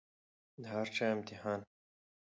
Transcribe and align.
د 0.61 0.63
هر 0.73 0.87
چا 0.95 1.05
امتحان 1.15 1.59